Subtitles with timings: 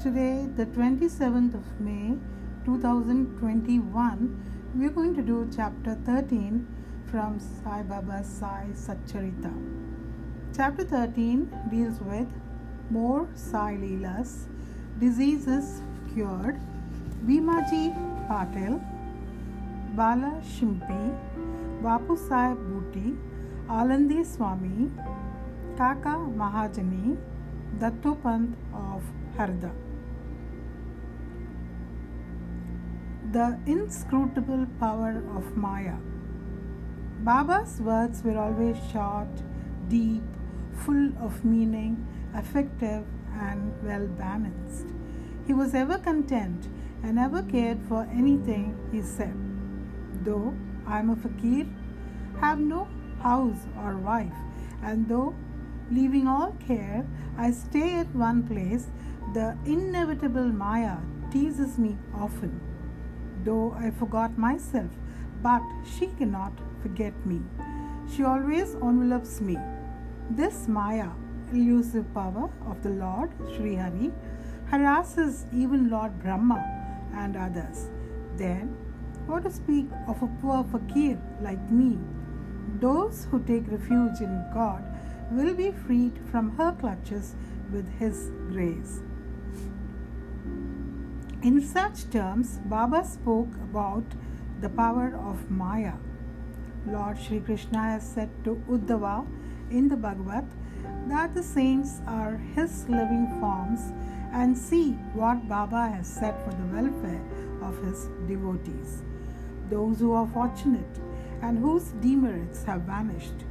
[0.00, 2.16] Today, the 27th of May
[2.64, 6.64] 2021, we're going to do chapter 13
[7.10, 9.52] from Sai Baba's Sai Satcharita.
[10.56, 12.28] Chapter 13 deals with
[12.90, 14.46] more Sai Leelas,
[15.00, 15.82] diseases
[16.14, 16.60] cured,
[17.26, 17.90] Bhimaji
[18.28, 18.80] Patil,
[19.96, 21.18] Bala Shimpi,
[21.82, 23.16] Bapu Sahib Buti,
[23.68, 24.92] Alandi Swami,
[25.76, 27.18] Kaka Mahajani,
[27.80, 29.02] Dattopant of
[29.36, 29.72] Harda.
[33.30, 35.96] The inscrutable power of Maya.
[37.20, 39.28] Baba's words were always short,
[39.88, 40.22] deep,
[40.72, 44.86] full of meaning, effective, and well balanced.
[45.46, 46.68] He was ever content
[47.02, 49.36] and ever cared for anything he said.
[50.24, 50.54] Though
[50.86, 51.66] I am a fakir,
[52.40, 52.88] have no
[53.22, 54.40] house or wife,
[54.82, 55.34] and though
[55.90, 57.04] leaving all care,
[57.36, 58.86] I stay at one place,
[59.34, 60.96] the inevitable Maya
[61.30, 62.67] teases me often.
[63.48, 64.90] Though I forgot myself,
[65.42, 67.40] but she cannot forget me.
[68.14, 69.56] She always envelops me.
[70.28, 71.08] This Maya,
[71.50, 74.12] elusive power of the Lord Sri Hari,
[74.70, 76.58] harasses even Lord Brahma
[77.14, 77.88] and others.
[78.36, 78.76] Then,
[79.24, 81.98] what to speak of a poor fakir like me?
[82.80, 84.84] Those who take refuge in God
[85.30, 87.34] will be freed from her clutches
[87.72, 89.00] with His grace.
[91.40, 94.04] In such terms, Baba spoke about
[94.60, 95.92] the power of Maya.
[96.84, 99.24] Lord Sri Krishna has said to Uddhava
[99.70, 100.46] in the Bhagavad
[101.06, 103.92] that the saints are his living forms
[104.32, 107.22] and see what Baba has said for the welfare
[107.62, 109.02] of his devotees.
[109.70, 110.98] Those who are fortunate
[111.40, 113.44] and whose demerits have vanished.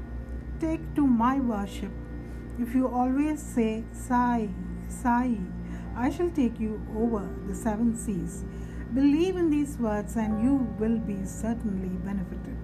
[0.60, 1.92] Take to my worship.
[2.60, 4.50] If you always say, Sai,
[4.90, 5.38] Sai,
[5.98, 8.46] I shall take you over the seven seas.
[8.94, 12.58] Believe in these words and you will be certainly benefited.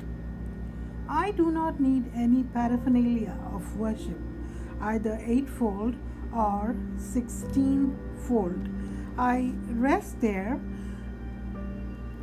[1.09, 4.19] I do not need any paraphernalia of worship,
[4.81, 5.95] either eightfold
[6.35, 8.69] or sixteenfold.
[9.17, 10.59] I rest there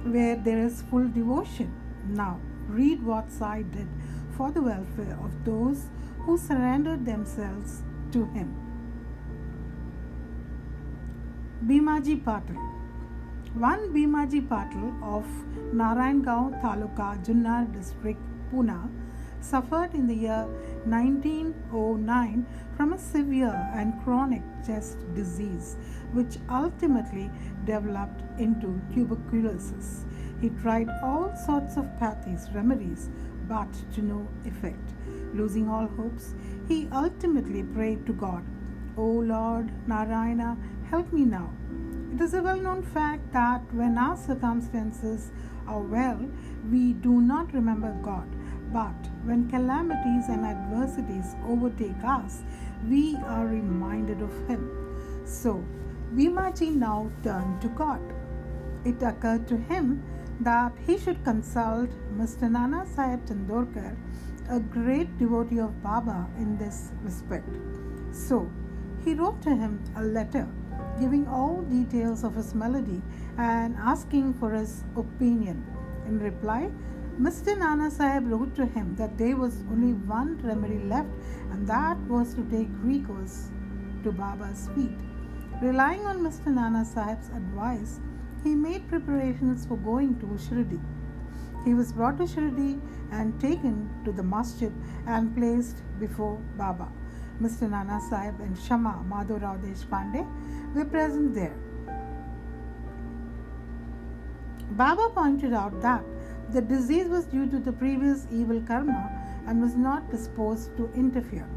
[0.05, 1.75] where there is full devotion.
[2.09, 3.89] Now, read what Sai did
[4.37, 5.91] for the welfare of those
[6.21, 7.83] who surrendered themselves
[8.13, 8.70] to him.
[11.67, 12.57] Bhimaji Patil
[13.55, 15.27] One Bhimaji Patil of
[15.75, 18.19] Narayangaon Taluka, Junnar district,
[18.51, 18.89] Pune,
[19.41, 20.47] suffered in the year
[20.87, 22.47] 1909
[22.79, 25.77] from a severe and chronic chest disease,
[26.15, 27.31] which ultimately
[27.67, 30.07] developed into tuberculosis.
[30.41, 33.11] He tried all sorts of pathies, remedies,
[33.47, 34.95] but to no effect.
[35.35, 36.35] Losing all hopes,
[36.69, 38.45] he ultimately prayed to God,
[38.97, 40.57] O Lord Narayana,
[40.91, 41.49] help me now.
[42.13, 45.31] It is a well known fact that when our circumstances
[45.69, 46.21] are well,
[46.71, 48.29] we do not remember God.
[48.73, 52.43] But when calamities and adversities overtake us,
[52.89, 54.63] we are reminded of Him.
[55.25, 55.65] So,
[56.15, 58.01] Bhimaji now turned to God.
[58.85, 60.03] It occurred to him
[60.41, 62.51] that he should consult Mr.
[62.51, 63.97] Nana Sahib Chandorkar,
[64.49, 67.55] a great devotee of Baba in this respect.
[68.11, 68.51] So,
[69.05, 70.49] he wrote to him a letter
[71.01, 73.03] giving all details of his malady
[73.39, 75.65] and asking for his opinion.
[76.07, 76.71] In reply,
[77.19, 77.57] Mr.
[77.59, 81.09] Nana Sahib wrote to him that there was only one remedy left,
[81.51, 83.49] and that was to take recourse
[84.05, 84.99] to Baba's feet.
[85.63, 86.47] Relying on Mr.
[86.47, 88.01] Nana Sahib's advice,
[88.43, 90.81] he made preparations for going to Shirdi.
[91.65, 92.81] He was brought to Shirdi
[93.13, 94.73] and taken to the masjid
[95.07, 96.89] and placed before Baba.
[97.41, 97.69] Mr.
[97.71, 100.27] Nana Sahib and Shama Madhavrao Deshpande
[100.75, 101.57] were present there.
[104.73, 106.05] Baba pointed out that
[106.53, 109.11] the disease was due to the previous evil karma
[109.47, 111.49] and was not disposed to interfere.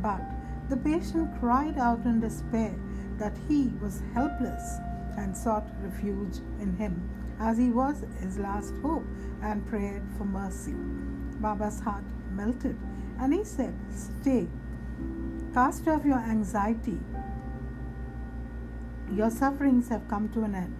[0.00, 0.22] But
[0.68, 2.74] the patient cried out in despair
[3.18, 4.78] that he was helpless
[5.18, 9.04] and sought refuge in him as he was his last hope
[9.42, 10.74] and prayed for mercy.
[11.40, 12.76] Baba's heart melted
[13.20, 14.48] and he said, Stay,
[15.52, 16.98] cast off your anxiety.
[19.12, 20.76] Your sufferings have come to an end.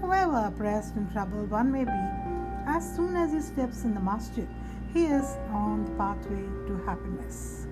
[0.00, 2.00] However oppressed and troubled one may be,
[2.66, 4.48] as soon as he steps in the masjid,
[4.92, 7.66] he is on the pathway to happiness.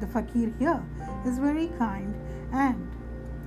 [0.00, 0.82] The fakir here
[1.26, 2.14] is very kind
[2.52, 2.90] and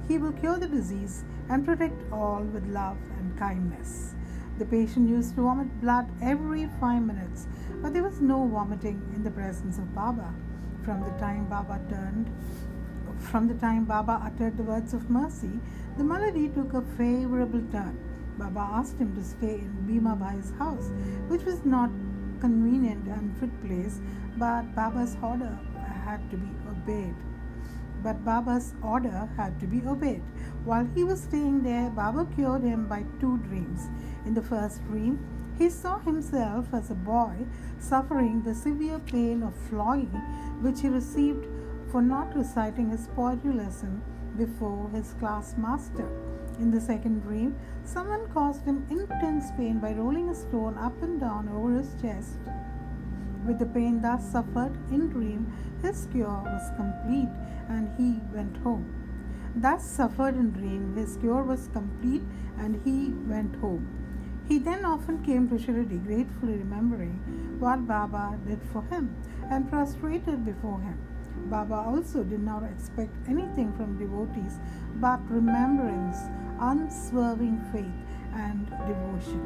[0.08, 4.16] he will cure the disease and protect all with love and kindness.
[4.60, 7.48] The patient used to vomit blood every five minutes,
[7.82, 10.34] but there was no vomiting in the presence of Baba.
[10.84, 12.32] From the time Baba turned,
[13.20, 15.60] from the time Baba uttered the words of mercy,
[15.98, 17.98] the malady took a favorable turn.
[18.38, 20.92] Baba asked him to stay in Bhima Bhai's house,
[21.28, 21.90] which was not
[22.40, 24.00] convenient and fit place,
[24.38, 25.58] but Baba's order
[26.06, 27.16] had to be obeyed.
[28.04, 30.22] But Baba's order had to be obeyed.
[30.66, 33.90] While he was staying there, Baba cured him by two dreams.
[34.24, 35.18] In the first dream,
[35.58, 37.48] he saw himself as a boy
[37.80, 40.22] suffering the severe pain of flogging
[40.62, 41.48] which he received
[41.92, 44.04] for not reciting his poetry lesson
[44.38, 46.08] before his class master.
[46.60, 51.20] In the second dream, someone caused him intense pain by rolling a stone up and
[51.20, 52.38] down over his chest.
[53.46, 57.30] With the pain thus suffered in dream, his cure was complete
[57.70, 58.94] and he went home.
[59.56, 62.24] Thus suffered in dream, his cure was complete
[62.58, 63.88] and he went home.
[64.48, 69.16] He then often came to Shirdi, gratefully remembering what Baba did for him
[69.50, 70.98] and prostrated before him.
[71.46, 74.60] Baba also did not expect anything from devotees
[74.96, 76.18] but remembrance,
[76.60, 77.98] unswerving faith,
[78.34, 79.42] and devotion.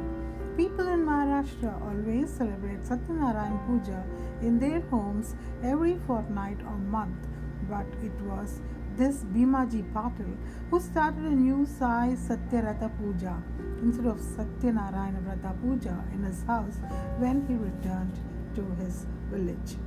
[0.57, 4.03] People in Maharashtra always celebrate Satyanarayan Puja
[4.41, 7.27] in their homes every fortnight or month,
[7.69, 8.61] but it was
[8.97, 10.35] this Bhimaji Patil
[10.69, 13.41] who started a new Sai Satyavrata Puja
[13.81, 16.77] instead of Satyanarayana Vrata Puja in his house
[17.17, 18.19] when he returned
[18.55, 19.77] to his village.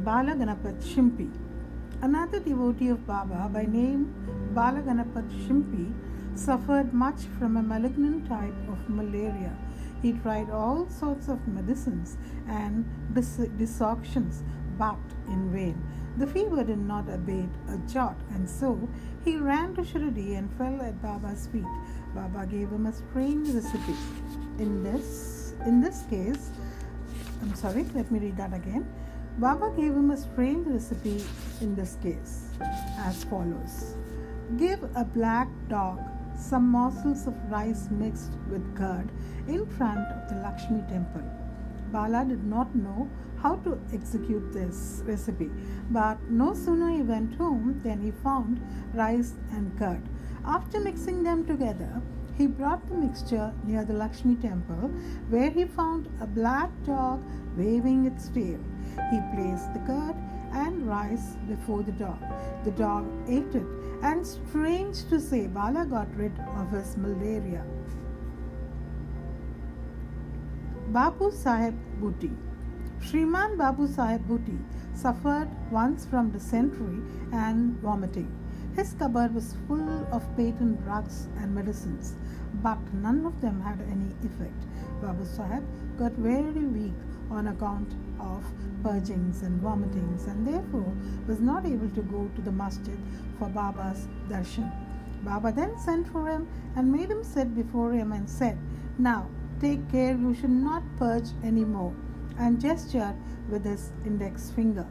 [0.00, 1.30] Balaganapat Shimpi
[2.00, 4.12] Another devotee of Baba by name
[4.54, 5.92] Balaganapat Shimpi
[6.34, 9.54] suffered much from a malignant type of malaria.
[10.00, 12.16] He tried all sorts of medicines
[12.48, 12.84] and
[13.14, 14.42] decoctions,
[14.78, 14.96] but
[15.28, 15.80] in vain.
[16.16, 18.88] The fever did not abate a jot, and so
[19.24, 21.64] he ran to Shirdi and fell at Baba's feet.
[22.14, 23.96] Baba gave him a strange recipe.
[24.58, 26.50] In this, in this case,
[27.42, 28.86] I'm sorry, let me read that again.
[29.38, 31.24] Baba gave him a strange recipe
[31.60, 32.50] in this case,
[32.98, 33.96] as follows
[34.58, 36.00] Give a black dog
[36.36, 39.10] some morsels of rice mixed with curd
[39.48, 41.22] in front of the Lakshmi temple.
[41.90, 43.08] Bala did not know
[43.42, 45.50] how to execute this recipe,
[45.90, 48.60] but no sooner he went home than he found
[48.94, 50.02] rice and curd.
[50.44, 52.02] After mixing them together,
[52.36, 54.90] he brought the mixture near the Lakshmi temple
[55.28, 57.22] where he found a black dog
[57.56, 58.60] waving its tail.
[59.10, 60.16] He placed the curd
[60.52, 62.18] and rice before the dog.
[62.64, 63.66] The dog ate it,
[64.02, 67.64] and strange to say, Bala got rid of his malaria.
[70.88, 72.30] Babu Sahib Bhuti
[73.00, 74.58] Shriman Babu Sahib Bhuti
[74.94, 77.00] suffered once from dysentery
[77.32, 78.30] and vomiting.
[78.76, 82.14] His cupboard was full of patent drugs and medicines,
[82.62, 84.66] but none of them had any effect.
[85.00, 85.64] Babu Sahib
[85.98, 86.92] got very weak
[87.30, 88.44] on account of
[88.82, 90.92] purgings and vomitings and therefore
[91.26, 92.98] was not able to go to the masjid
[93.38, 94.70] for Baba's darshan.
[95.24, 98.58] Baba then sent for him and made him sit before him and said,
[98.98, 99.28] Now
[99.60, 101.94] take care you should not purge any more,
[102.38, 103.14] and gestured
[103.48, 104.86] with his index finger.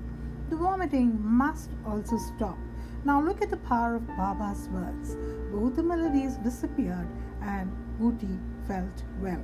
[0.49, 2.57] The vomiting must also stop.
[3.03, 5.17] Now look at the power of Baba's words.
[5.51, 7.07] Both the maladies disappeared
[7.41, 8.37] and Bhuti
[8.67, 9.43] felt well.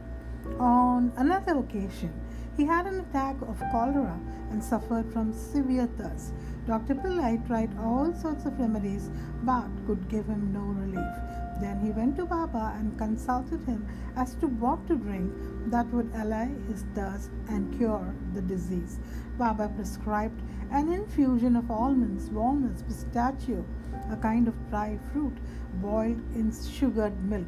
[0.59, 2.13] On another occasion,
[2.57, 6.33] he had an attack of cholera and suffered from severe thirst.
[6.65, 6.95] Dr.
[6.95, 9.09] Pillai tried all sorts of remedies
[9.43, 11.13] but could give him no relief.
[11.61, 15.31] Then he went to Baba and consulted him as to what to drink
[15.67, 18.99] that would allay his thirst and cure the disease.
[19.37, 23.63] Baba prescribed an infusion of almonds, walnuts, pistachio,
[24.11, 25.37] a kind of dry fruit,
[25.75, 27.47] boiled in sugared milk.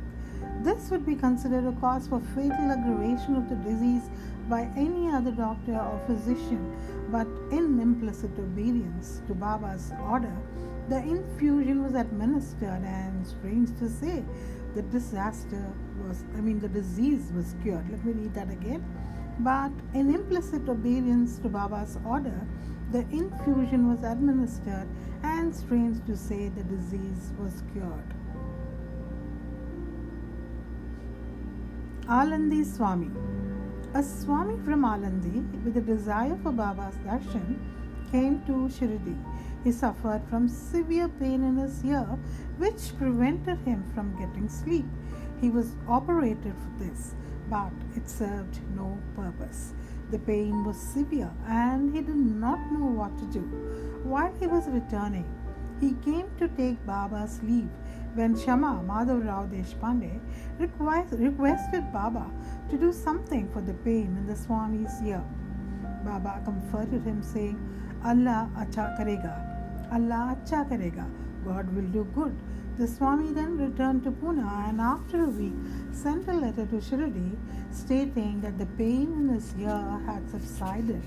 [0.62, 4.10] This would be considered a cause for fatal aggravation of the disease
[4.50, 6.76] by any other doctor or physician,
[7.12, 10.36] but in implicit obedience to Baba's order,
[10.90, 14.24] the infusion was administered, and strange to say,
[14.74, 15.72] the disaster
[16.04, 17.90] was, I mean, the disease was cured.
[17.92, 18.84] Let me read that again.
[19.40, 22.42] But in implicit obedience to Baba's order,
[22.92, 24.88] the infusion was administered,
[25.24, 28.14] and strange to say, the disease was cured.
[32.08, 33.12] Alandi Swami
[33.96, 37.58] a Swami from Alandi, with a desire for Baba's darshan,
[38.12, 39.18] came to Shirdi.
[39.64, 42.06] He suffered from severe pain in his ear,
[42.58, 44.86] which prevented him from getting sleep.
[45.42, 47.16] He was operated for this,
[47.50, 49.74] but it served no purpose.
[50.12, 53.42] The pain was severe, and he did not know what to do.
[54.04, 55.26] While he was returning,
[55.80, 57.70] he came to take Baba's leave
[58.16, 60.20] when Shama Madhav Rao Deshpande
[60.60, 62.30] requested Baba
[62.70, 65.24] to do something for the pain in the Swami's ear.
[66.04, 67.58] Baba comforted him, saying,
[68.04, 71.06] Allah acha karega, Allah acha karega.
[71.46, 72.36] God will do good.
[72.78, 75.54] The Swami then returned to Pune and after a week
[75.92, 77.36] sent a letter to Shirdi
[77.72, 81.02] stating that the pain in his ear had subsided,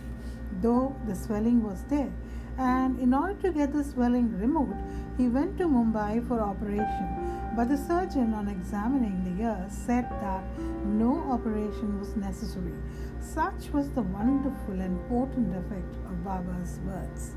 [0.60, 2.12] though the swelling was there.
[2.58, 4.76] And in order to get the swelling removed,
[5.16, 7.52] he went to Mumbai for operation.
[7.56, 10.42] But the surgeon, on examining the ear, said that
[10.84, 12.74] no operation was necessary.
[13.20, 17.32] Such was the wonderful and potent effect of Baba's words.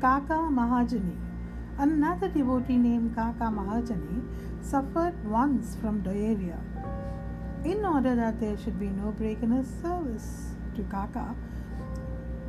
[0.00, 1.16] Kaka Mahajani.
[1.78, 4.22] Another devotee named Kaka Mahajani
[4.60, 6.58] suffered once from diarrhea.
[7.64, 11.34] In order that there should be no break in his service to Kaka,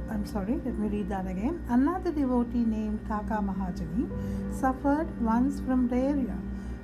[0.10, 1.64] I'm sorry, let me read that again.
[1.70, 4.10] Another devotee named Kaka Mahajani
[4.54, 6.38] suffered once from diarrhea.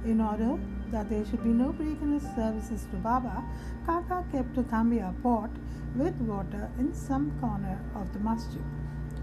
[0.05, 0.58] In order
[0.91, 3.44] that there should be no break in his services to Baba,
[3.86, 5.50] Kaka kept a tambia pot
[5.96, 8.62] with water in some corner of the masjid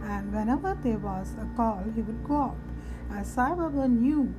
[0.04, 2.56] and whenever there was a call, he would go out.
[3.12, 4.34] As Sai Baba knew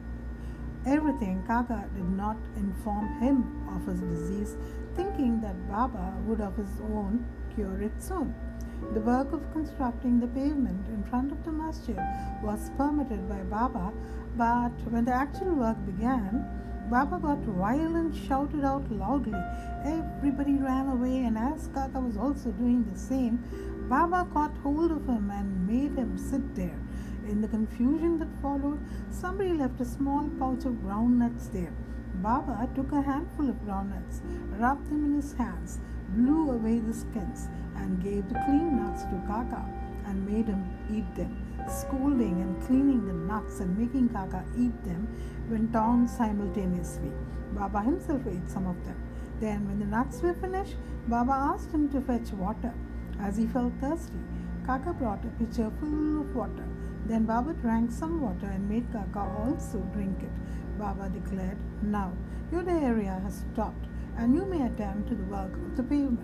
[0.86, 4.58] everything, Kaka did not inform him of his disease,
[4.96, 8.34] thinking that Baba would of his own cure it soon.
[8.94, 11.98] The work of constructing the pavement in front of the masjid
[12.44, 13.92] was permitted by Baba,
[14.36, 16.46] but when the actual work began,
[16.89, 19.39] Baba got and shouted out loudly.
[19.86, 23.44] Everybody ran away, and as Kaka was also doing the same,
[23.89, 26.80] Baba caught hold of him and made him sit there.
[27.27, 31.74] In the confusion that followed, somebody left a small pouch of groundnuts there.
[32.22, 34.22] Baba took a handful of groundnuts,
[34.60, 35.80] rubbed them in his hands,
[36.15, 39.63] blew away the skins, and gave the clean nuts to Kaka
[40.05, 41.36] and made him eat them.
[41.67, 45.08] Scolding and cleaning the nuts and making Kaka eat them
[45.50, 47.12] went on simultaneously.
[47.53, 48.96] Baba himself ate some of them.
[49.39, 50.75] Then, when the nuts were finished,
[51.08, 52.74] Baba asked him to fetch water.
[53.20, 54.20] As he felt thirsty,
[54.65, 56.67] Kaka brought a pitcher full of water.
[57.05, 60.79] Then Baba drank some water and made Kaka also drink it.
[60.79, 62.13] Baba declared, Now
[62.51, 63.86] your diarrhea has stopped
[64.17, 66.20] and you may attend to the work of the pavement.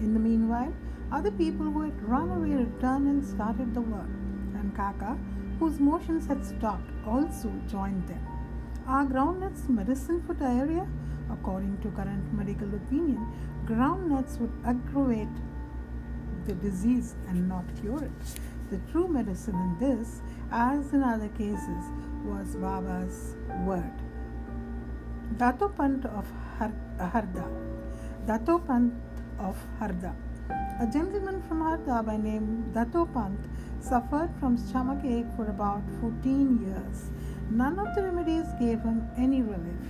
[0.00, 0.72] In the meanwhile,
[1.12, 4.08] other people who had run away returned and started the work,
[4.54, 5.18] and Kaka,
[5.58, 8.24] whose motions had stopped, also joined them.
[8.86, 10.86] Are groundnuts medicine for diarrhea?
[11.30, 13.26] According to current medical opinion,
[13.64, 15.28] groundnuts would aggravate
[16.46, 18.10] the disease and not cure it.
[18.70, 21.84] The true medicine in this, as in other cases,
[22.24, 23.92] was Baba's word.
[25.36, 26.26] Dattopant of
[27.08, 27.46] Harda.
[28.26, 28.92] Dattopant
[29.38, 30.14] of Harda.
[30.80, 33.38] A gentleman from Harda by name Dattopant
[33.80, 37.10] suffered from stomach ache for about 14 years.
[37.50, 39.86] None of the remedies gave him any relief.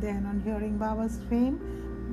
[0.00, 1.58] Then, on hearing Baba's fame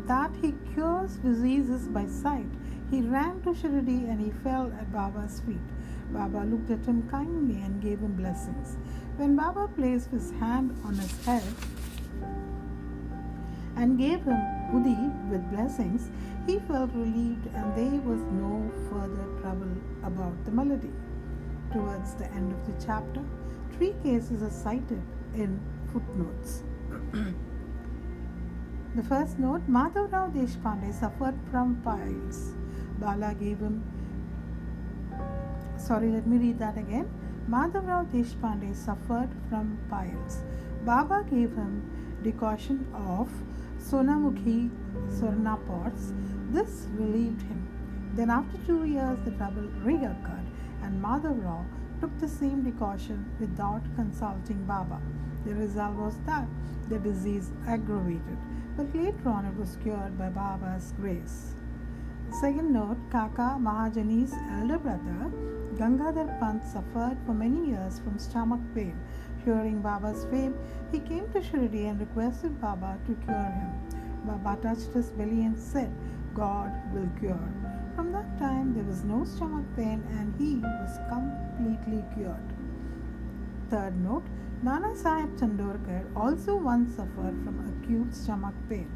[0.08, 2.48] that he cures diseases by sight,
[2.90, 5.68] he ran to Shirdi and he fell at Baba's feet.
[6.12, 8.78] Baba looked at him kindly and gave him blessings.
[9.18, 11.44] When Baba placed his hand on his head
[13.76, 14.40] and gave him
[14.74, 16.10] Udi with blessings,
[16.46, 20.92] he felt relieved and there was no further trouble about the malady.
[21.72, 23.24] Towards the end of the chapter,
[23.78, 25.02] three cases are cited
[25.36, 25.60] in
[25.92, 26.64] footnotes.
[28.96, 32.54] the first note Madhavrao Deshpande suffered from piles.
[33.00, 33.84] Bala gave him.
[35.78, 37.10] Sorry, let me read that again.
[37.50, 40.44] Madhavrao Deshpande suffered from piles.
[40.86, 41.82] Baba gave him
[42.24, 43.30] decoction of
[43.84, 44.70] Sonamukhi
[45.10, 46.14] Swarna pots.
[46.52, 47.68] This relieved him.
[48.16, 50.48] Then, after two years, the trouble reoccurred,
[50.82, 51.66] and Madhavrao
[52.00, 55.02] took the same precaution without consulting Baba.
[55.46, 56.48] The result was that
[56.90, 58.38] the disease aggravated,
[58.78, 61.56] but later on it was cured by Baba's grace.
[62.40, 65.32] Second note Kaka Mahajani's elder brother
[65.76, 68.98] Gangadhar Pant suffered for many years from stomach pain.
[69.46, 70.56] Hearing Baba's fame,
[70.92, 73.72] he came to Shirdi and requested Baba to cure him.
[74.26, 75.94] Baba touched his belly and said,
[76.34, 77.52] God will cure.
[77.96, 82.54] From that time, there was no stomach pain and he was completely cured.
[83.70, 84.24] Third note
[84.64, 88.90] Nana Sahib Chandorkar also once suffered from acute stomach pain.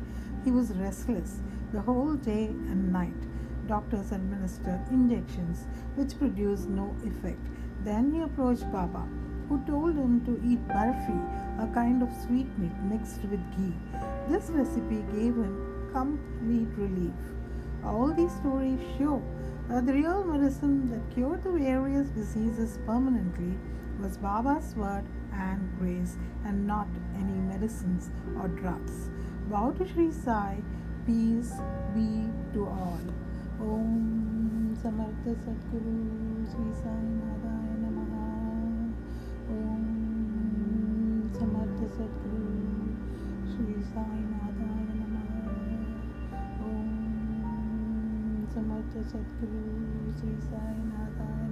[0.45, 1.41] He was restless
[1.73, 3.27] the whole day and night.
[3.67, 7.45] Doctors administered injections which produced no effect.
[7.83, 9.03] Then he approached Baba,
[9.47, 11.17] who told him to eat barfi,
[11.59, 13.73] a kind of sweetmeat mixed with ghee.
[14.29, 17.13] This recipe gave him complete relief.
[17.83, 19.21] All these stories show
[19.69, 23.57] that the real medicine that cured the various diseases permanently
[24.01, 29.09] was Baba's word and grace and not any medicines or drugs.
[29.49, 30.57] Bow to Sri Sai
[31.05, 31.53] peace
[31.95, 33.01] be to all.
[33.59, 37.56] Om Samartha Sadguru Sri Sai Narayana
[41.87, 42.47] सद्गुरु
[43.51, 45.37] श्री साईनाथाय नमः।
[48.53, 51.46] समर्थ सदगुरु श्री साई साईनाथाय